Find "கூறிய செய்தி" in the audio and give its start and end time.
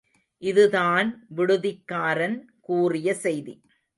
2.61-3.55